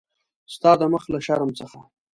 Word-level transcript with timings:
ستا 0.53 0.71
د 0.79 0.81
مخ 0.93 1.03
له 1.13 1.19
شرم 1.25 1.49
څخه. 1.59 1.79